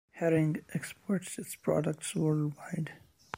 [0.13, 2.93] Hering exports its products worldwide.